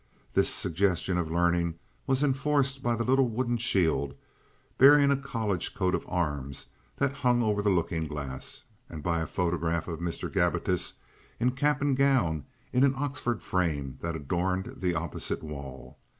This 0.33 0.51
suggestion 0.51 1.19
of 1.19 1.29
learning 1.29 1.75
was 2.07 2.23
enforced 2.23 2.81
by 2.81 2.95
the 2.95 3.03
little 3.03 3.27
wooden 3.29 3.57
shield 3.57 4.15
bearing 4.79 5.11
a 5.11 5.15
college 5.15 5.75
coat 5.75 5.93
of 5.93 6.07
arms 6.09 6.65
that 6.95 7.13
hung 7.13 7.43
over 7.43 7.61
the 7.61 7.69
looking 7.69 8.07
glass, 8.07 8.63
and 8.89 9.03
by 9.03 9.19
a 9.21 9.27
photograph 9.27 9.87
of 9.87 9.99
Mr. 9.99 10.27
Gabbitas 10.27 10.93
in 11.39 11.51
cap 11.51 11.81
and 11.83 11.95
gown 11.95 12.45
in 12.73 12.83
an 12.83 12.95
Oxford 12.97 13.43
frame 13.43 13.99
that 14.01 14.15
adorned 14.15 14.73
the 14.77 14.95
opposite 14.95 15.43
wall. 15.43 15.99